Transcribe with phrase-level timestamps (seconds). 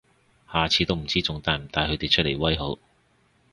[0.51, 2.75] 下次都唔知仲帶唔帶佢哋出嚟威好